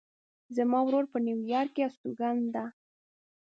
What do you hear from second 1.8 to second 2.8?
استوګن ده